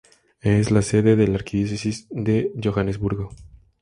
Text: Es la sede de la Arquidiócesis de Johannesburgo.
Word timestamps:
Es 0.41 0.71
la 0.71 0.81
sede 0.81 1.15
de 1.15 1.27
la 1.27 1.35
Arquidiócesis 1.35 2.07
de 2.09 2.51
Johannesburgo. 2.59 3.29